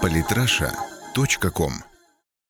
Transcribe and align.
Политраша.ком 0.00 1.72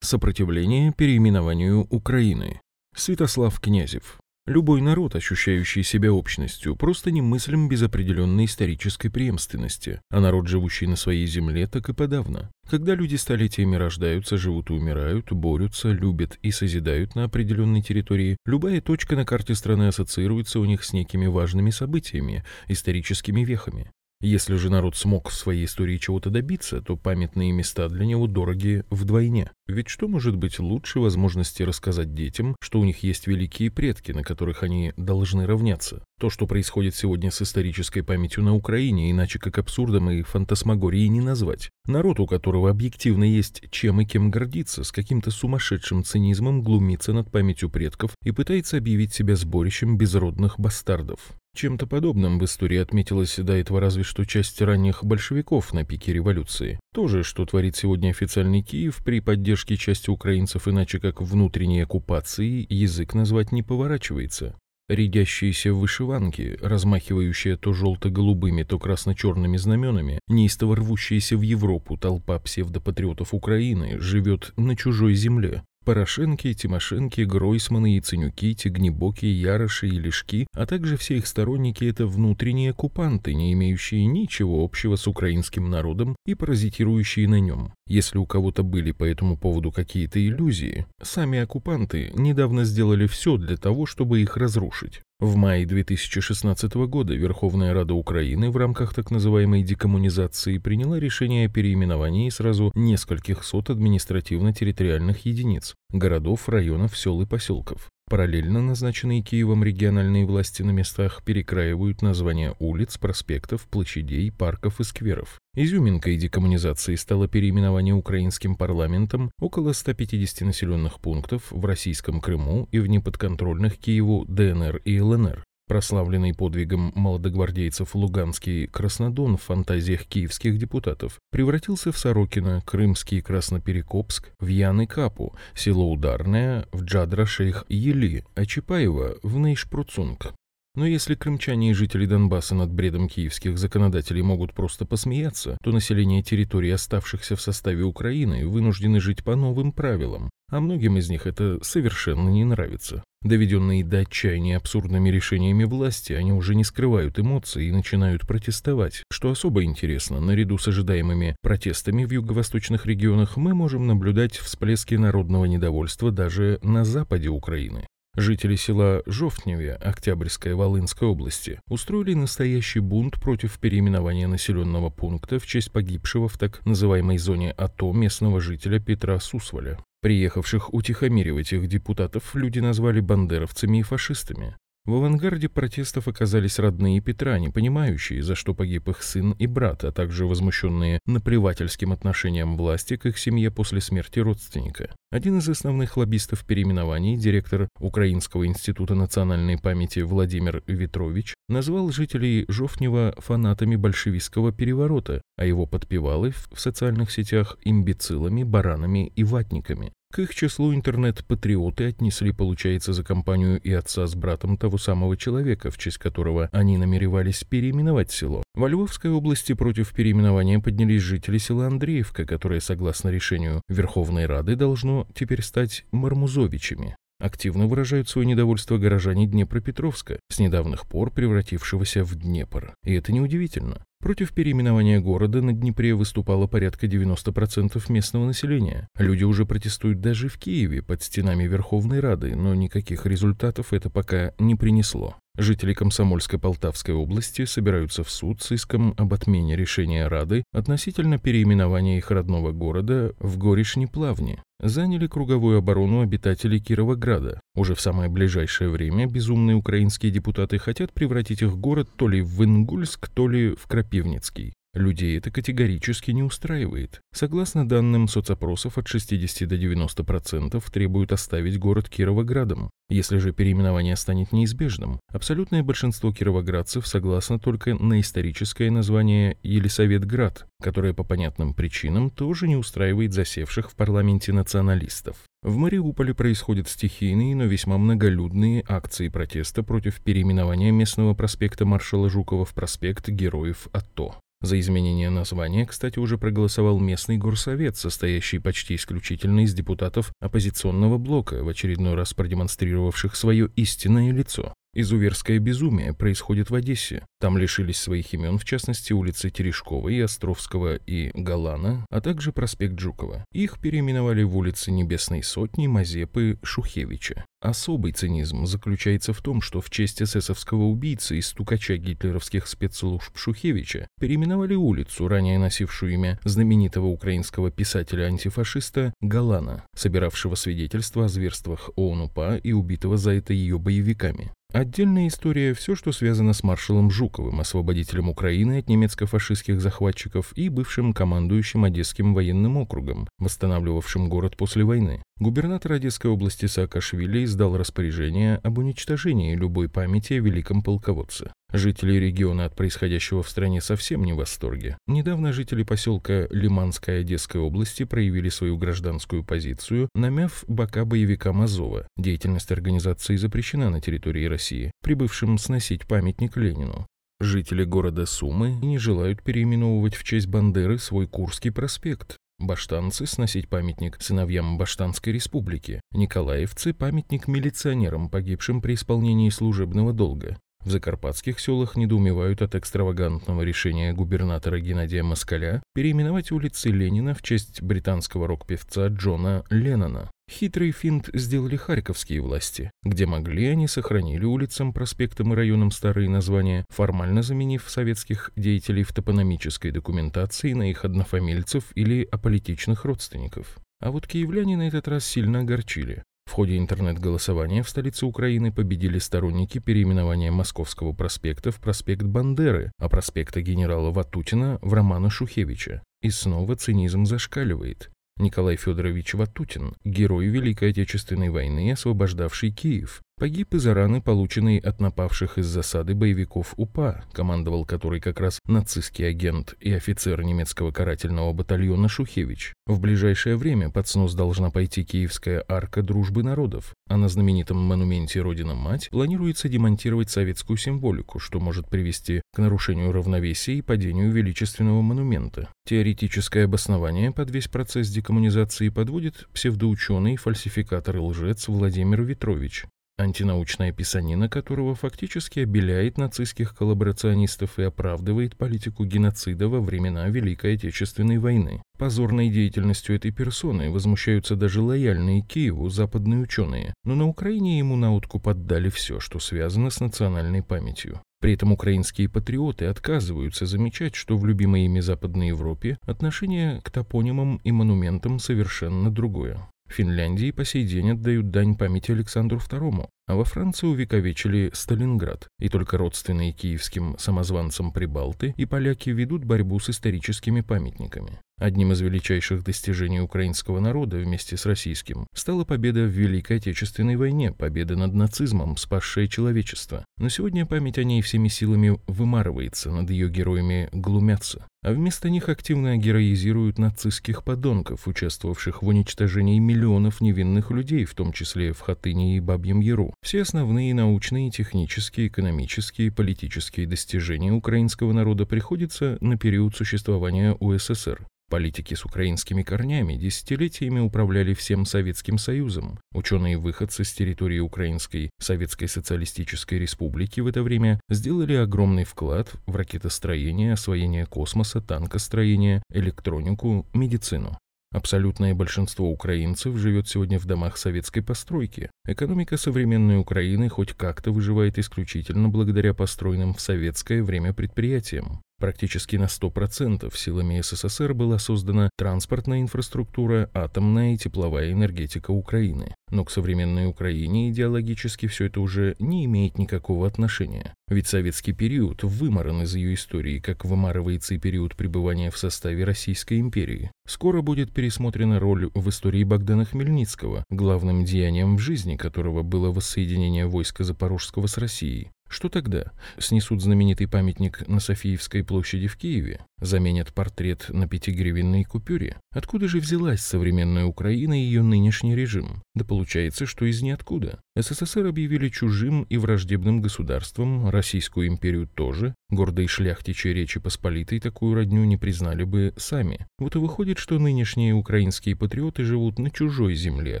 Сопротивление 0.00 0.92
переименованию 0.92 1.86
Украины. 1.90 2.60
Святослав 2.94 3.60
Князев. 3.60 4.18
Любой 4.46 4.80
народ, 4.80 5.14
ощущающий 5.14 5.82
себя 5.82 6.12
общностью, 6.12 6.74
просто 6.74 7.10
немыслим 7.10 7.68
без 7.68 7.82
определенной 7.82 8.46
исторической 8.46 9.10
преемственности, 9.10 10.00
а 10.10 10.20
народ, 10.20 10.48
живущий 10.48 10.86
на 10.86 10.96
своей 10.96 11.26
земле, 11.26 11.66
так 11.66 11.88
и 11.90 11.92
подавно. 11.92 12.50
Когда 12.68 12.94
люди 12.94 13.16
столетиями 13.16 13.76
рождаются, 13.76 14.38
живут 14.38 14.70
и 14.70 14.72
умирают, 14.72 15.30
борются, 15.30 15.92
любят 15.92 16.38
и 16.42 16.50
созидают 16.50 17.14
на 17.14 17.24
определенной 17.24 17.82
территории, 17.82 18.38
любая 18.46 18.80
точка 18.80 19.16
на 19.16 19.26
карте 19.26 19.54
страны 19.54 19.88
ассоциируется 19.88 20.60
у 20.60 20.64
них 20.64 20.82
с 20.82 20.92
некими 20.92 21.26
важными 21.26 21.70
событиями, 21.70 22.44
историческими 22.68 23.44
вехами. 23.44 23.92
Если 24.20 24.56
же 24.56 24.68
народ 24.68 24.96
смог 24.96 25.28
в 25.28 25.34
своей 25.34 25.64
истории 25.64 25.96
чего-то 25.96 26.30
добиться, 26.30 26.82
то 26.82 26.96
памятные 26.96 27.52
места 27.52 27.88
для 27.88 28.04
него 28.04 28.26
дороги 28.26 28.82
вдвойне. 28.90 29.52
Ведь 29.68 29.88
что 29.88 30.08
может 30.08 30.34
быть 30.34 30.58
лучше 30.58 30.98
возможности 30.98 31.62
рассказать 31.62 32.14
детям, 32.14 32.56
что 32.60 32.80
у 32.80 32.84
них 32.84 33.04
есть 33.04 33.28
великие 33.28 33.70
предки, 33.70 34.10
на 34.10 34.24
которых 34.24 34.64
они 34.64 34.92
должны 34.96 35.46
равняться? 35.46 36.02
То, 36.18 36.30
что 36.30 36.48
происходит 36.48 36.96
сегодня 36.96 37.30
с 37.30 37.42
исторической 37.42 38.02
памятью 38.02 38.42
на 38.42 38.56
Украине, 38.56 39.12
иначе 39.12 39.38
как 39.38 39.56
абсурдом 39.58 40.10
и 40.10 40.22
фантасмагорией 40.22 41.08
не 41.08 41.20
назвать. 41.20 41.70
Народ, 41.86 42.18
у 42.18 42.26
которого 42.26 42.70
объективно 42.70 43.22
есть 43.22 43.70
чем 43.70 44.00
и 44.00 44.04
кем 44.04 44.32
гордиться, 44.32 44.82
с 44.82 44.90
каким-то 44.90 45.30
сумасшедшим 45.30 46.02
цинизмом 46.02 46.62
глумится 46.62 47.12
над 47.12 47.30
памятью 47.30 47.70
предков 47.70 48.10
и 48.24 48.32
пытается 48.32 48.78
объявить 48.78 49.14
себя 49.14 49.36
сборищем 49.36 49.96
безродных 49.96 50.58
бастардов. 50.58 51.20
Чем-то 51.58 51.88
подобным 51.88 52.38
в 52.38 52.44
истории 52.44 52.78
отметилась 52.78 53.34
до 53.36 53.54
этого 53.54 53.80
разве 53.80 54.04
что 54.04 54.24
часть 54.24 54.62
ранних 54.62 55.02
большевиков 55.02 55.72
на 55.72 55.84
пике 55.84 56.12
революции. 56.12 56.78
То 56.94 57.08
же, 57.08 57.24
что 57.24 57.44
творит 57.46 57.74
сегодня 57.74 58.10
официальный 58.10 58.62
Киев 58.62 59.02
при 59.04 59.18
поддержке 59.18 59.76
части 59.76 60.08
украинцев, 60.08 60.68
иначе 60.68 61.00
как 61.00 61.20
внутренней 61.20 61.80
оккупации, 61.80 62.64
язык 62.72 63.12
назвать 63.14 63.50
не 63.50 63.64
поворачивается. 63.64 64.54
Рядящиеся 64.88 65.74
вышиванки, 65.74 66.56
размахивающие 66.62 67.56
то 67.56 67.72
желто-голубыми, 67.72 68.62
то 68.62 68.78
красно-черными 68.78 69.56
знаменами, 69.56 70.20
неистово 70.28 70.76
рвущиеся 70.76 71.36
в 71.36 71.42
Европу 71.42 71.96
толпа 71.96 72.38
псевдопатриотов 72.38 73.34
Украины 73.34 73.98
живет 73.98 74.52
на 74.56 74.76
чужой 74.76 75.14
земле, 75.14 75.64
Порошенки, 75.88 76.52
Тимошенки, 76.52 77.22
Гройсманы, 77.22 77.94
Яценюки, 77.96 78.52
Тегнебоки, 78.52 79.24
Яроши 79.24 79.88
и 79.88 79.98
Лешки, 79.98 80.46
а 80.54 80.66
также 80.66 80.98
все 80.98 81.16
их 81.16 81.26
сторонники– 81.26 81.82
это 81.86 82.06
внутренние 82.06 82.72
оккупанты, 82.72 83.32
не 83.32 83.54
имеющие 83.54 84.04
ничего 84.04 84.62
общего 84.62 84.96
с 84.96 85.06
украинским 85.06 85.70
народом 85.70 86.14
и 86.26 86.34
паразитирующие 86.34 87.26
на 87.26 87.40
нем. 87.40 87.72
Если 87.86 88.18
у 88.18 88.26
кого-то 88.26 88.62
были 88.62 88.92
по 88.92 89.04
этому 89.04 89.38
поводу 89.38 89.72
какие-то 89.72 90.22
иллюзии, 90.22 90.84
сами 91.02 91.38
оккупанты 91.38 92.12
недавно 92.14 92.64
сделали 92.64 93.06
все 93.06 93.38
для 93.38 93.56
того, 93.56 93.86
чтобы 93.86 94.20
их 94.20 94.36
разрушить. 94.36 95.00
В 95.20 95.34
мае 95.34 95.66
2016 95.66 96.74
года 96.86 97.12
Верховная 97.12 97.74
Рада 97.74 97.92
Украины 97.92 98.50
в 98.50 98.56
рамках 98.56 98.94
так 98.94 99.10
называемой 99.10 99.64
декоммунизации 99.64 100.58
приняла 100.58 101.00
решение 101.00 101.46
о 101.46 101.50
переименовании 101.50 102.30
сразу 102.30 102.70
нескольких 102.76 103.42
сот 103.42 103.68
административно-территориальных 103.68 105.26
единиц– 105.26 105.74
городов, 105.90 106.48
районов, 106.48 106.96
сел 106.96 107.20
и 107.20 107.26
поселков. 107.26 107.90
Параллельно 108.08 108.62
назначенные 108.62 109.20
Киевом 109.20 109.62
региональные 109.62 110.24
власти 110.24 110.62
на 110.62 110.70
местах 110.70 111.22
перекраивают 111.24 112.00
названия 112.00 112.54
улиц, 112.58 112.96
проспектов, 112.96 113.66
площадей, 113.68 114.32
парков 114.32 114.80
и 114.80 114.84
скверов. 114.84 115.38
Изюминкой 115.54 116.16
декоммунизации 116.16 116.94
стало 116.94 117.28
переименование 117.28 117.94
украинским 117.94 118.56
парламентом 118.56 119.30
около 119.40 119.72
150 119.72 120.46
населенных 120.46 121.00
пунктов 121.00 121.50
в 121.50 121.62
российском 121.66 122.22
Крыму 122.22 122.66
и 122.72 122.78
в 122.78 122.86
неподконтрольных 122.86 123.76
Киеву 123.76 124.24
ДНР 124.26 124.80
и 124.86 125.00
ЛНР. 125.00 125.44
Прославленный 125.68 126.32
подвигом 126.32 126.92
молодогвардейцев 126.94 127.94
Луганский 127.94 128.66
Краснодон 128.66 129.36
в 129.36 129.42
фантазиях 129.42 130.06
киевских 130.06 130.56
депутатов 130.56 131.18
превратился 131.30 131.92
в 131.92 131.98
Сорокино, 131.98 132.62
Крымский 132.64 133.20
Красноперекопск, 133.20 134.30
в 134.40 134.46
Яны 134.46 134.86
Капу, 134.86 135.36
село 135.54 135.92
Ударное, 135.92 136.66
в 136.72 136.84
Джадра-Шейх-Ели, 136.84 138.24
а 138.34 138.46
Чапаева 138.46 139.16
в 139.22 139.36
Нейшпруцунг. 139.36 140.32
Но 140.78 140.86
если 140.86 141.16
крымчане 141.16 141.72
и 141.72 141.74
жители 141.74 142.06
Донбасса 142.06 142.54
над 142.54 142.70
бредом 142.70 143.08
киевских 143.08 143.58
законодателей 143.58 144.22
могут 144.22 144.54
просто 144.54 144.86
посмеяться, 144.86 145.58
то 145.60 145.72
население 145.72 146.22
территорий, 146.22 146.70
оставшихся 146.70 147.34
в 147.34 147.40
составе 147.40 147.82
Украины, 147.82 148.46
вынуждены 148.46 149.00
жить 149.00 149.24
по 149.24 149.34
новым 149.34 149.72
правилам, 149.72 150.30
а 150.52 150.60
многим 150.60 150.96
из 150.96 151.10
них 151.10 151.26
это 151.26 151.58
совершенно 151.64 152.28
не 152.28 152.44
нравится. 152.44 153.02
Доведенные 153.22 153.82
до 153.82 153.98
отчаяния 153.98 154.56
абсурдными 154.56 155.10
решениями 155.10 155.64
власти, 155.64 156.12
они 156.12 156.32
уже 156.32 156.54
не 156.54 156.62
скрывают 156.62 157.18
эмоций 157.18 157.66
и 157.66 157.72
начинают 157.72 158.24
протестовать. 158.24 159.02
Что 159.10 159.32
особо 159.32 159.64
интересно, 159.64 160.20
наряду 160.20 160.58
с 160.58 160.68
ожидаемыми 160.68 161.34
протестами 161.42 162.04
в 162.04 162.12
юго-восточных 162.12 162.86
регионах 162.86 163.36
мы 163.36 163.52
можем 163.52 163.88
наблюдать 163.88 164.36
всплески 164.36 164.94
народного 164.94 165.46
недовольства 165.46 166.12
даже 166.12 166.60
на 166.62 166.84
западе 166.84 167.30
Украины. 167.30 167.84
Жители 168.18 168.56
села 168.56 169.04
Жовтневе 169.06 169.74
Октябрьской 169.74 170.52
Волынской 170.54 171.06
области 171.06 171.60
устроили 171.68 172.14
настоящий 172.14 172.80
бунт 172.80 173.14
против 173.20 173.60
переименования 173.60 174.26
населенного 174.26 174.90
пункта 174.90 175.38
в 175.38 175.46
честь 175.46 175.70
погибшего 175.70 176.26
в 176.26 176.36
так 176.36 176.66
называемой 176.66 177.16
зоне 177.18 177.52
АТО 177.52 177.92
местного 177.92 178.40
жителя 178.40 178.80
Петра 178.80 179.20
Сусволя. 179.20 179.78
Приехавших 180.02 180.74
утихомиривать 180.74 181.52
их 181.52 181.68
депутатов 181.68 182.34
люди 182.34 182.58
назвали 182.58 182.98
бандеровцами 182.98 183.78
и 183.78 183.82
фашистами. 183.82 184.56
В 184.88 184.94
авангарде 184.94 185.50
протестов 185.50 186.08
оказались 186.08 186.58
родные 186.58 187.02
Петра, 187.02 187.38
не 187.38 187.50
понимающие, 187.50 188.22
за 188.22 188.34
что 188.34 188.54
погиб 188.54 188.88
их 188.88 189.02
сын 189.02 189.32
и 189.32 189.46
брат, 189.46 189.84
а 189.84 189.92
также 189.92 190.24
возмущенные 190.24 191.00
наплевательским 191.04 191.92
отношением 191.92 192.56
власти 192.56 192.96
к 192.96 193.04
их 193.04 193.18
семье 193.18 193.50
после 193.50 193.82
смерти 193.82 194.18
родственника. 194.20 194.88
Один 195.10 195.40
из 195.40 195.48
основных 195.50 195.98
лоббистов 195.98 196.42
переименований, 196.46 197.18
директор 197.18 197.68
Украинского 197.78 198.46
института 198.46 198.94
национальной 198.94 199.58
памяти 199.58 200.00
Владимир 200.00 200.62
Ветрович, 200.66 201.34
назвал 201.50 201.90
жителей 201.90 202.46
Жовнева 202.48 203.14
фанатами 203.18 203.76
большевистского 203.76 204.52
переворота, 204.52 205.20
а 205.36 205.44
его 205.44 205.66
подпевалы 205.66 206.32
в 206.50 206.58
социальных 206.58 207.10
сетях 207.10 207.58
имбецилами, 207.62 208.42
баранами 208.42 209.12
и 209.14 209.22
ватниками. 209.22 209.92
К 210.10 210.20
их 210.20 210.34
числу 210.34 210.74
интернет-патриоты 210.74 211.88
отнесли, 211.88 212.32
получается, 212.32 212.94
за 212.94 213.04
компанию 213.04 213.60
и 213.60 213.70
отца 213.72 214.06
с 214.06 214.14
братом 214.14 214.56
того 214.56 214.78
самого 214.78 215.18
человека, 215.18 215.70
в 215.70 215.76
честь 215.76 215.98
которого 215.98 216.48
они 216.50 216.78
намеревались 216.78 217.44
переименовать 217.44 218.10
село. 218.10 218.42
Во 218.54 218.68
Львовской 218.68 219.10
области 219.10 219.52
против 219.52 219.92
переименования 219.92 220.60
поднялись 220.60 221.02
жители 221.02 221.36
села 221.36 221.66
Андреевка, 221.66 222.24
которое, 222.24 222.60
согласно 222.60 223.10
решению 223.10 223.62
Верховной 223.68 224.24
Рады, 224.24 224.56
должно 224.56 225.06
теперь 225.14 225.42
стать 225.42 225.84
Мармузовичами. 225.92 226.96
Активно 227.20 227.66
выражают 227.66 228.08
свое 228.08 228.26
недовольство 228.26 228.78
горожане 228.78 229.26
Днепропетровска, 229.26 230.20
с 230.28 230.38
недавних 230.38 230.86
пор 230.86 231.10
превратившегося 231.10 232.04
в 232.04 232.14
Днепр. 232.14 232.74
И 232.84 232.94
это 232.94 233.12
неудивительно. 233.12 233.84
Против 234.00 234.32
переименования 234.32 235.00
города 235.00 235.42
на 235.42 235.52
Днепре 235.52 235.94
выступало 235.94 236.46
порядка 236.46 236.86
90% 236.86 237.82
местного 237.88 238.26
населения. 238.26 238.86
Люди 238.96 239.24
уже 239.24 239.44
протестуют 239.44 240.00
даже 240.00 240.28
в 240.28 240.38
Киеве 240.38 240.82
под 240.82 241.02
стенами 241.02 241.44
Верховной 241.44 241.98
Рады, 241.98 242.36
но 242.36 242.54
никаких 242.54 243.06
результатов 243.06 243.72
это 243.72 243.90
пока 243.90 244.32
не 244.38 244.54
принесло. 244.54 245.16
Жители 245.40 245.72
Комсомольской 245.72 246.40
Полтавской 246.40 246.94
области 246.94 247.44
собираются 247.44 248.02
в 248.02 248.10
суд 248.10 248.42
с 248.42 248.50
иском 248.50 248.92
об 248.96 249.14
отмене 249.14 249.54
решения 249.54 250.08
Рады 250.08 250.42
относительно 250.52 251.18
переименования 251.18 251.96
их 251.96 252.10
родного 252.10 252.50
города 252.50 253.14
в 253.20 253.38
Горишни-Плавни. 253.38 254.40
Заняли 254.60 255.06
круговую 255.06 255.58
оборону 255.58 256.00
обитатели 256.00 256.58
Кировограда. 256.58 257.40
Уже 257.54 257.76
в 257.76 257.80
самое 257.80 258.10
ближайшее 258.10 258.68
время 258.68 259.06
безумные 259.06 259.54
украинские 259.54 260.10
депутаты 260.10 260.58
хотят 260.58 260.92
превратить 260.92 261.42
их 261.42 261.56
город 261.56 261.88
то 261.94 262.08
ли 262.08 262.20
в 262.20 262.42
Ингульск, 262.42 263.08
то 263.08 263.28
ли 263.28 263.54
в 263.54 263.68
Крапивницкий. 263.68 264.54
Людей 264.74 265.16
это 265.18 265.30
категорически 265.30 266.10
не 266.10 266.22
устраивает. 266.22 267.00
Согласно 267.12 267.66
данным 267.66 268.06
соцопросов, 268.06 268.76
от 268.76 268.86
60 268.86 269.48
до 269.48 269.56
90% 269.56 270.62
требуют 270.70 271.12
оставить 271.12 271.58
город 271.58 271.88
Кировоградом. 271.88 272.70
Если 272.90 273.18
же 273.18 273.32
переименование 273.32 273.96
станет 273.96 274.32
неизбежным, 274.32 275.00
абсолютное 275.12 275.62
большинство 275.62 276.12
кировоградцев 276.12 276.86
согласно 276.86 277.38
только 277.38 277.74
на 277.74 278.00
историческое 278.00 278.70
название 278.70 279.36
Елисаветград, 279.42 280.46
которое 280.62 280.94
по 280.94 281.04
понятным 281.04 281.54
причинам 281.54 282.08
тоже 282.08 282.48
не 282.48 282.56
устраивает 282.56 283.12
засевших 283.12 283.70
в 283.70 283.74
парламенте 283.74 284.32
националистов. 284.32 285.16
В 285.42 285.56
Мариуполе 285.56 286.14
происходят 286.14 286.68
стихийные, 286.68 287.34
но 287.34 287.44
весьма 287.44 287.78
многолюдные 287.78 288.64
акции 288.66 289.08
протеста 289.08 289.62
против 289.62 290.00
переименования 290.00 290.72
местного 290.72 291.14
проспекта 291.14 291.64
маршала 291.64 292.08
Жукова 292.08 292.44
в 292.44 292.54
проспект 292.54 293.08
Героев 293.08 293.68
АТО. 293.72 294.16
За 294.40 294.58
изменение 294.60 295.10
названия, 295.10 295.66
кстати, 295.66 295.98
уже 295.98 296.16
проголосовал 296.16 296.78
местный 296.78 297.16
горсовет, 297.16 297.76
состоящий 297.76 298.38
почти 298.38 298.76
исключительно 298.76 299.40
из 299.40 299.52
депутатов 299.52 300.12
оппозиционного 300.20 300.96
блока, 300.96 301.42
в 301.42 301.48
очередной 301.48 301.94
раз 301.94 302.14
продемонстрировавших 302.14 303.16
свое 303.16 303.50
истинное 303.56 304.12
лицо. 304.12 304.54
Изуверское 304.74 305.38
безумие 305.38 305.94
происходит 305.94 306.50
в 306.50 306.54
Одессе. 306.54 307.04
Там 307.20 307.38
лишились 307.38 307.78
своих 307.78 308.12
имен, 308.12 308.38
в 308.38 308.44
частности, 308.44 308.92
улицы 308.92 309.30
Терешкова 309.30 309.88
и 309.88 309.98
Островского 310.00 310.76
и 310.76 311.10
Галана, 311.14 311.86
а 311.90 312.00
также 312.00 312.32
проспект 312.32 312.78
Жукова. 312.78 313.24
Их 313.32 313.58
переименовали 313.60 314.22
в 314.22 314.36
улицы 314.36 314.70
Небесной 314.70 315.22
Сотни, 315.22 315.66
Мазепы, 315.66 316.38
Шухевича. 316.42 317.24
Особый 317.40 317.92
цинизм 317.92 318.46
заключается 318.46 319.12
в 319.12 319.22
том, 319.22 319.40
что 319.40 319.60
в 319.60 319.70
честь 319.70 320.02
эсэсовского 320.02 320.64
убийцы 320.64 321.18
и 321.18 321.22
стукача 321.22 321.76
гитлеровских 321.76 322.46
спецслужб 322.46 323.16
Шухевича 323.16 323.88
переименовали 324.00 324.54
улицу, 324.54 325.08
ранее 325.08 325.38
носившую 325.38 325.94
имя 325.94 326.20
знаменитого 326.24 326.86
украинского 326.86 327.50
писателя-антифашиста 327.50 328.92
Галана, 329.00 329.64
собиравшего 329.74 330.34
свидетельства 330.34 331.06
о 331.06 331.08
зверствах 331.08 331.70
ООН-УПА 331.76 332.40
и 332.42 332.52
убитого 332.52 332.96
за 332.96 333.12
это 333.12 333.32
ее 333.32 333.58
боевиками. 333.58 334.32
Отдельная 334.50 335.08
история– 335.08 335.52
все, 335.54 335.74
что 335.74 335.92
связано 335.92 336.32
с 336.32 336.42
маршалом 336.42 336.90
Жуковым, 336.90 337.38
освободителем 337.38 338.08
Украины 338.08 338.60
от 338.60 338.68
немецко-фашистских 338.70 339.60
захватчиков 339.60 340.32
и 340.36 340.48
бывшим 340.48 340.94
командующим 340.94 341.64
Одесским 341.64 342.14
военным 342.14 342.56
округом, 342.56 343.08
восстанавливавшим 343.18 344.08
город 344.08 344.38
после 344.38 344.64
войны. 344.64 345.02
Губернатор 345.20 345.72
Одесской 345.72 346.10
области 346.10 346.46
Саакашвили 346.46 347.24
издал 347.24 347.58
распоряжение 347.58 348.36
об 348.36 348.56
уничтожении 348.56 349.36
любой 349.36 349.68
памяти 349.68 350.14
о 350.14 350.20
великом 350.20 350.62
полководце. 350.62 351.30
Жители 351.52 351.94
региона 351.94 352.44
от 352.44 352.54
происходящего 352.54 353.22
в 353.22 353.28
стране 353.28 353.62
совсем 353.62 354.04
не 354.04 354.12
в 354.12 354.16
восторге. 354.16 354.76
Недавно 354.86 355.32
жители 355.32 355.62
поселка 355.62 356.26
Лиманская 356.30 357.00
Одесской 357.00 357.40
области 357.40 357.84
проявили 357.84 358.28
свою 358.28 358.58
гражданскую 358.58 359.24
позицию, 359.24 359.88
намяв 359.94 360.44
бока 360.46 360.84
боевикам 360.84 361.40
Азова. 361.40 361.88
Деятельность 361.96 362.52
организации 362.52 363.16
запрещена 363.16 363.70
на 363.70 363.80
территории 363.80 364.26
России, 364.26 364.72
прибывшим 364.82 365.38
сносить 365.38 365.86
памятник 365.86 366.36
Ленину. 366.36 366.86
Жители 367.18 367.64
города 367.64 368.04
Сумы 368.04 368.50
не 368.50 368.78
желают 368.78 369.22
переименовывать 369.22 369.96
в 369.96 370.04
честь 370.04 370.28
Бандеры 370.28 370.78
свой 370.78 371.06
Курский 371.06 371.50
проспект. 371.50 372.18
Баштанцы 372.38 373.06
сносить 373.06 373.48
памятник 373.48 374.00
сыновьям 374.00 374.58
Баштанской 374.58 375.14
республики. 375.14 375.80
Николаевцы– 375.92 376.72
памятник 376.74 377.26
милиционерам, 377.26 378.08
погибшим 378.10 378.60
при 378.60 378.74
исполнении 378.74 379.30
служебного 379.30 379.92
долга. 379.92 380.38
В 380.64 380.70
закарпатских 380.70 381.40
селах 381.40 381.76
недоумевают 381.76 382.42
от 382.42 382.54
экстравагантного 382.54 383.42
решения 383.42 383.92
губернатора 383.92 384.60
Геннадия 384.60 385.02
Москаля 385.02 385.62
переименовать 385.74 386.32
улицы 386.32 386.68
Ленина 386.70 387.14
в 387.14 387.22
честь 387.22 387.62
британского 387.62 388.26
рок-певца 388.26 388.88
Джона 388.88 389.44
Леннона. 389.50 390.10
Хитрый 390.30 390.72
финт 390.72 391.08
сделали 391.14 391.56
харьковские 391.56 392.20
власти. 392.20 392.70
Где 392.82 393.06
могли, 393.06 393.46
они 393.46 393.66
сохранили 393.66 394.24
улицам, 394.24 394.74
проспектам 394.74 395.32
и 395.32 395.36
районам 395.36 395.70
старые 395.70 396.10
названия, 396.10 396.66
формально 396.68 397.22
заменив 397.22 397.64
советских 397.66 398.30
деятелей 398.36 398.82
в 398.82 398.92
топономической 398.92 399.70
документации 399.70 400.52
на 400.52 400.70
их 400.70 400.84
однофамильцев 400.84 401.64
или 401.74 402.06
аполитичных 402.10 402.84
родственников. 402.84 403.56
А 403.80 403.90
вот 403.90 404.06
киевляне 404.06 404.56
на 404.56 404.68
этот 404.68 404.88
раз 404.88 405.06
сильно 405.06 405.40
огорчили. 405.40 406.02
В 406.28 406.32
ходе 406.32 406.58
интернет-голосования 406.58 407.62
в 407.62 407.70
столице 407.70 408.04
Украины 408.04 408.52
победили 408.52 408.98
сторонники 408.98 409.60
переименования 409.60 410.30
Московского 410.30 410.92
проспекта 410.92 411.50
в 411.50 411.58
проспект 411.58 412.02
Бандеры, 412.02 412.70
а 412.78 412.90
проспекта 412.90 413.40
генерала 413.40 413.90
Ватутина 413.90 414.58
в 414.60 414.74
Романа 414.74 415.08
Шухевича. 415.08 415.82
И 416.02 416.10
снова 416.10 416.54
цинизм 416.54 417.06
зашкаливает. 417.06 417.90
Николай 418.18 418.56
Федорович 418.56 419.14
Ватутин, 419.14 419.74
герой 419.84 420.26
Великой 420.26 420.70
Отечественной 420.70 421.30
войны, 421.30 421.72
освобождавший 421.72 422.52
Киев, 422.52 423.00
Погиб 423.18 423.52
из-за 423.54 423.74
раны, 423.74 424.00
полученной 424.00 424.58
от 424.58 424.80
напавших 424.80 425.38
из 425.38 425.46
засады 425.46 425.96
боевиков 425.96 426.54
УПА, 426.56 427.04
командовал 427.12 427.64
которой 427.64 428.00
как 428.00 428.20
раз 428.20 428.38
нацистский 428.46 429.08
агент 429.08 429.54
и 429.58 429.72
офицер 429.72 430.22
немецкого 430.22 430.70
карательного 430.70 431.32
батальона 431.32 431.88
Шухевич. 431.88 432.54
В 432.68 432.78
ближайшее 432.78 433.36
время 433.36 433.70
под 433.70 433.88
снос 433.88 434.14
должна 434.14 434.50
пойти 434.50 434.84
Киевская 434.84 435.44
арка 435.48 435.82
дружбы 435.82 436.22
народов, 436.22 436.74
а 436.88 436.96
на 436.96 437.08
знаменитом 437.08 437.56
монументе 437.56 438.20
«Родина-мать» 438.20 438.88
планируется 438.90 439.48
демонтировать 439.48 440.10
советскую 440.10 440.56
символику, 440.56 441.18
что 441.18 441.40
может 441.40 441.68
привести 441.68 442.22
к 442.32 442.38
нарушению 442.38 442.92
равновесия 442.92 443.54
и 443.54 443.62
падению 443.62 444.12
величественного 444.12 444.80
монумента. 444.80 445.48
Теоретическое 445.66 446.44
обоснование 446.44 447.10
под 447.10 447.32
весь 447.32 447.48
процесс 447.48 447.88
декоммунизации 447.90 448.68
подводит 448.68 449.26
псевдоученый, 449.32 450.14
фальсификатор 450.14 450.98
и 450.98 451.00
лжец 451.00 451.48
Владимир 451.48 452.02
Ветрович 452.02 452.64
антинаучная 452.98 453.72
писанина 453.72 454.28
которого 454.28 454.74
фактически 454.74 455.40
обеляет 455.40 455.96
нацистских 455.96 456.54
коллаборационистов 456.54 457.58
и 457.58 457.62
оправдывает 457.62 458.36
политику 458.36 458.84
геноцида 458.84 459.48
во 459.48 459.60
времена 459.60 460.08
Великой 460.08 460.54
Отечественной 460.54 461.18
войны. 461.18 461.62
Позорной 461.78 462.28
деятельностью 462.28 462.96
этой 462.96 463.12
персоны 463.12 463.70
возмущаются 463.70 464.36
даже 464.36 464.60
лояльные 464.60 465.22
Киеву 465.22 465.68
западные 465.68 466.20
ученые, 466.20 466.74
но 466.84 466.94
на 466.94 467.06
Украине 467.06 467.58
ему 467.58 467.76
на 467.76 467.94
утку 467.94 468.18
поддали 468.18 468.68
все, 468.68 469.00
что 469.00 469.20
связано 469.20 469.70
с 469.70 469.80
национальной 469.80 470.42
памятью. 470.42 471.00
При 471.20 471.34
этом 471.34 471.52
украинские 471.52 472.08
патриоты 472.08 472.66
отказываются 472.66 473.44
замечать, 473.44 473.96
что 473.96 474.16
в 474.16 474.24
любимой 474.24 474.66
ими 474.66 474.80
Западной 474.80 475.28
Европе 475.28 475.78
отношение 475.82 476.60
к 476.62 476.70
топонимам 476.70 477.40
и 477.42 477.50
монументам 477.50 478.20
совершенно 478.20 478.90
другое. 478.90 479.48
Финляндии 479.68 480.30
по 480.30 480.44
сей 480.44 480.64
день 480.64 480.92
отдают 480.92 481.30
дань 481.30 481.56
памяти 481.56 481.92
Александру 481.92 482.38
II, 482.38 482.88
а 483.08 483.16
во 483.16 483.24
Франции 483.24 483.66
увековечили 483.66 484.50
Сталинград, 484.52 485.28
и 485.40 485.48
только 485.48 485.78
родственные 485.78 486.32
киевским 486.32 486.96
самозванцам 486.98 487.72
прибалты 487.72 488.34
и 488.36 488.44
поляки 488.44 488.90
ведут 488.90 489.24
борьбу 489.24 489.58
с 489.58 489.70
историческими 489.70 490.42
памятниками. 490.42 491.18
Одним 491.38 491.70
из 491.70 491.80
величайших 491.80 492.42
достижений 492.42 493.00
украинского 493.00 493.60
народа 493.60 493.96
вместе 493.96 494.36
с 494.36 494.44
российским 494.44 495.06
стала 495.14 495.44
победа 495.44 495.84
в 495.84 495.90
Великой 495.90 496.38
Отечественной 496.38 496.96
войне, 496.96 497.32
победа 497.32 497.76
над 497.76 497.94
нацизмом, 497.94 498.56
спасшая 498.56 499.06
человечество. 499.06 499.84
Но 499.98 500.08
сегодня 500.08 500.46
память 500.46 500.78
о 500.78 500.84
ней 500.84 501.00
всеми 501.00 501.28
силами 501.28 501.80
вымарывается, 501.86 502.72
над 502.72 502.90
ее 502.90 503.08
героями 503.08 503.68
глумятся. 503.72 504.48
А 504.64 504.72
вместо 504.72 505.08
них 505.08 505.28
активно 505.28 505.76
героизируют 505.76 506.58
нацистских 506.58 507.22
подонков, 507.22 507.86
участвовавших 507.86 508.62
в 508.62 508.66
уничтожении 508.66 509.38
миллионов 509.38 510.00
невинных 510.00 510.50
людей, 510.50 510.84
в 510.84 510.94
том 510.94 511.12
числе 511.12 511.52
в 511.52 511.60
Хатыне 511.60 512.16
и 512.16 512.20
Бабьем 512.20 512.58
Яру. 512.58 512.92
Все 513.02 513.22
основные 513.22 513.74
научные, 513.74 514.30
технические, 514.30 515.06
экономические, 515.06 515.90
политические 515.90 516.66
достижения 516.66 517.32
украинского 517.32 517.92
народа 517.92 518.26
приходятся 518.26 518.98
на 519.00 519.16
период 519.16 519.56
существования 519.56 520.34
УССР. 520.34 521.06
Политики 521.30 521.74
с 521.74 521.84
украинскими 521.84 522.42
корнями 522.42 522.94
десятилетиями 522.94 523.80
управляли 523.80 524.32
всем 524.32 524.64
Советским 524.64 525.18
Союзом. 525.18 525.78
Ученые-выходцы 525.92 526.84
с 526.84 526.92
территории 526.92 527.38
Украинской 527.38 528.08
Советской 528.18 528.66
Социалистической 528.66 529.58
Республики 529.58 530.20
в 530.20 530.26
это 530.26 530.42
время 530.42 530.80
сделали 530.88 531.34
огромный 531.34 531.84
вклад 531.84 532.32
в 532.46 532.56
ракетостроение, 532.56 533.52
освоение 533.52 534.06
космоса, 534.06 534.62
танкостроение, 534.62 535.62
электронику, 535.70 536.66
медицину. 536.72 537.36
Абсолютное 537.70 538.34
большинство 538.34 538.90
украинцев 538.90 539.56
живет 539.56 539.88
сегодня 539.88 540.18
в 540.18 540.24
домах 540.24 540.56
советской 540.56 541.02
постройки. 541.02 541.70
Экономика 541.84 542.38
современной 542.38 542.98
Украины 542.98 543.50
хоть 543.50 543.74
как-то 543.74 544.10
выживает 544.10 544.58
исключительно 544.58 545.28
благодаря 545.28 545.74
построенным 545.74 546.32
в 546.32 546.40
советское 546.40 547.02
время 547.02 547.34
предприятиям. 547.34 548.22
Практически 548.40 548.94
на 548.94 549.06
100% 549.06 549.92
силами 549.96 550.40
СССР 550.40 550.94
была 550.94 551.18
создана 551.18 551.70
транспортная 551.76 552.40
инфраструктура, 552.40 553.28
атомная 553.34 553.94
и 553.94 553.96
тепловая 553.96 554.52
энергетика 554.52 555.10
Украины. 555.10 555.74
Но 555.90 556.04
к 556.04 556.10
современной 556.10 556.66
Украине 556.66 557.30
идеологически 557.30 558.06
все 558.06 558.26
это 558.26 558.40
уже 558.40 558.76
не 558.78 559.06
имеет 559.06 559.38
никакого 559.38 559.88
отношения. 559.88 560.54
Ведь 560.68 560.86
советский 560.86 561.32
период 561.32 561.82
выморан 561.82 562.42
из 562.42 562.54
ее 562.54 562.74
истории, 562.74 563.18
как 563.18 563.44
вымарывается 563.44 564.14
и 564.14 564.18
период 564.18 564.54
пребывания 564.54 565.10
в 565.10 565.18
составе 565.18 565.64
Российской 565.64 566.20
империи. 566.20 566.70
Скоро 566.86 567.22
будет 567.22 567.52
пересмотрена 567.52 568.20
роль 568.20 568.50
в 568.54 568.68
истории 568.68 569.02
Богдана 569.02 569.46
Хмельницкого, 569.46 570.24
главным 570.30 570.84
деянием 570.84 571.36
в 571.36 571.40
жизни 571.40 571.76
которого 571.76 572.22
было 572.22 572.52
воссоединение 572.52 573.26
войска 573.26 573.64
Запорожского 573.64 574.26
с 574.26 574.38
Россией. 574.38 574.90
Что 575.08 575.28
тогда? 575.30 575.72
Снесут 575.98 576.42
знаменитый 576.42 576.86
памятник 576.86 577.46
на 577.48 577.60
Софиевской 577.60 578.22
площади 578.22 578.66
в 578.66 578.76
Киеве? 578.76 579.20
Заменят 579.40 579.94
портрет 579.94 580.46
на 580.50 580.68
пятигривенной 580.68 581.44
купюре? 581.44 581.96
Откуда 582.12 582.46
же 582.46 582.60
взялась 582.60 583.00
современная 583.00 583.64
Украина 583.64 584.20
и 584.20 584.24
ее 584.24 584.42
нынешний 584.42 584.94
режим? 584.94 585.42
Да 585.54 585.64
получается, 585.64 586.26
что 586.26 586.44
из 586.44 586.60
ниоткуда. 586.60 587.20
СССР 587.36 587.86
объявили 587.86 588.28
чужим 588.28 588.82
и 588.82 588.96
враждебным 588.96 589.60
государством, 589.62 590.50
Российскую 590.50 591.08
империю 591.08 591.46
тоже. 591.46 591.94
Гордые 592.10 592.48
шляхтичи 592.48 593.08
Речи 593.08 593.40
Посполитой 593.40 594.00
такую 594.00 594.34
родню 594.34 594.64
не 594.64 594.76
признали 594.76 595.24
бы 595.24 595.54
сами. 595.56 596.06
Вот 596.18 596.36
и 596.36 596.38
выходит, 596.38 596.78
что 596.78 596.98
нынешние 596.98 597.54
украинские 597.54 598.16
патриоты 598.16 598.64
живут 598.64 598.98
на 598.98 599.10
чужой 599.10 599.54
земле, 599.54 600.00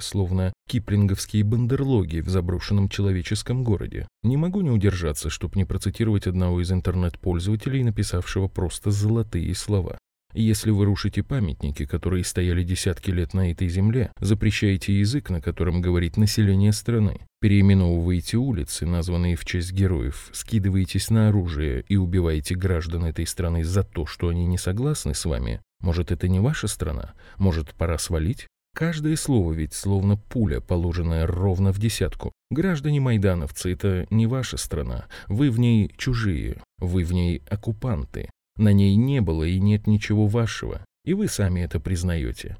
словно 0.00 0.52
киплинговские 0.68 1.44
бандерлоги 1.44 2.20
в 2.20 2.28
заброшенном 2.28 2.88
человеческом 2.88 3.64
городе. 3.64 4.06
Не 4.22 4.36
могу 4.36 4.60
не 4.60 4.70
удержаться, 4.70 4.97
чтобы 5.30 5.56
не 5.56 5.64
процитировать 5.64 6.26
одного 6.26 6.60
из 6.60 6.72
интернет-пользователей, 6.72 7.84
написавшего 7.84 8.48
просто 8.48 8.90
золотые 8.90 9.54
слова. 9.54 9.98
Если 10.34 10.70
вы 10.70 10.84
рушите 10.84 11.22
памятники, 11.22 11.86
которые 11.86 12.22
стояли 12.22 12.62
десятки 12.62 13.10
лет 13.10 13.32
на 13.32 13.50
этой 13.50 13.68
земле, 13.68 14.12
запрещаете 14.20 14.98
язык, 14.98 15.30
на 15.30 15.40
котором 15.40 15.80
говорит 15.80 16.16
население 16.16 16.72
страны, 16.72 17.20
переименовываете 17.40 18.36
улицы, 18.36 18.84
названные 18.84 19.36
в 19.36 19.44
честь 19.46 19.72
героев, 19.72 20.28
скидываетесь 20.32 21.08
на 21.08 21.28
оружие 21.28 21.84
и 21.88 21.96
убиваете 21.96 22.54
граждан 22.56 23.06
этой 23.06 23.26
страны 23.26 23.64
за 23.64 23.84
то, 23.84 24.04
что 24.04 24.28
они 24.28 24.44
не 24.44 24.58
согласны 24.58 25.14
с 25.14 25.24
вами, 25.24 25.60
может, 25.80 26.10
это 26.10 26.28
не 26.28 26.40
ваша 26.40 26.66
страна? 26.66 27.14
Может, 27.36 27.74
пора 27.74 27.98
свалить? 27.98 28.48
Каждое 28.78 29.16
слово 29.16 29.54
ведь 29.54 29.74
словно 29.74 30.16
пуля, 30.16 30.60
положенная 30.60 31.26
ровно 31.26 31.72
в 31.72 31.80
десятку. 31.80 32.30
Граждане 32.48 33.00
майдановцы, 33.00 33.72
это 33.72 34.06
не 34.10 34.28
ваша 34.28 34.56
страна. 34.56 35.06
Вы 35.26 35.50
в 35.50 35.58
ней 35.58 35.92
чужие, 35.96 36.62
вы 36.78 37.02
в 37.02 37.12
ней 37.12 37.42
оккупанты. 37.50 38.30
На 38.56 38.72
ней 38.72 38.94
не 38.94 39.20
было 39.20 39.42
и 39.42 39.58
нет 39.58 39.88
ничего 39.88 40.28
вашего, 40.28 40.84
и 41.04 41.12
вы 41.12 41.26
сами 41.26 41.58
это 41.62 41.80
признаете. 41.80 42.56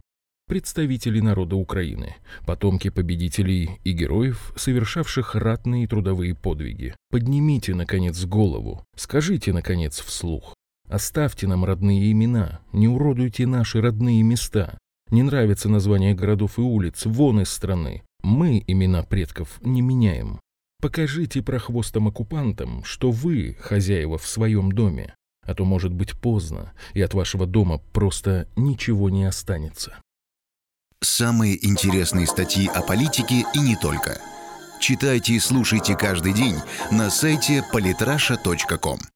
Представители 0.49 1.21
народа 1.21 1.55
Украины, 1.55 2.17
потомки 2.45 2.91
победителей 2.91 3.79
и 3.85 3.93
героев, 3.93 4.53
совершавших 4.57 5.37
ратные 5.37 5.87
трудовые 5.87 6.35
подвиги. 6.35 6.97
Поднимите, 7.11 7.77
наконец, 7.77 8.25
голову, 8.25 8.83
скажите, 8.97 9.53
наконец, 9.53 10.01
вслух. 10.01 10.53
Оставьте 10.89 11.47
нам 11.47 11.65
родные 11.65 12.11
имена, 12.11 12.59
не 12.73 12.89
уродуйте 12.89 13.47
наши 13.47 13.81
родные 13.81 14.25
места. 14.25 14.79
Не 15.11 15.23
нравится 15.23 15.69
название 15.69 16.15
городов 16.15 16.59
и 16.59 16.61
улиц, 16.61 17.07
вон 17.07 17.41
из 17.41 17.51
страны. 17.51 18.03
Мы 18.23 18.63
имена 18.67 19.03
предков 19.03 19.59
не 19.63 19.81
меняем. 19.81 20.41
Покажите 20.81 21.43
прохвостам 21.43 22.09
оккупантам, 22.09 22.85
что 22.85 23.11
вы 23.11 23.57
хозяева 23.61 24.19
в 24.19 24.27
своем 24.27 24.73
доме 24.73 25.15
а 25.49 25.55
то 25.55 25.65
может 25.65 25.93
быть 25.93 26.13
поздно, 26.13 26.73
и 26.93 27.01
от 27.01 27.15
вашего 27.15 27.47
дома 27.47 27.79
просто 27.93 28.47
ничего 28.55 29.09
не 29.09 29.25
останется. 29.25 29.99
Самые 31.01 31.65
интересные 31.67 32.27
статьи 32.27 32.69
о 32.69 32.83
политике 32.83 33.47
и 33.55 33.59
не 33.59 33.75
только. 33.77 34.21
Читайте 34.79 35.33
и 35.33 35.41
слушайте 35.41 35.97
каждый 35.97 36.35
день 36.35 36.57
на 36.93 37.09
сайте 37.09 37.65
polytrasha.com. 37.73 38.99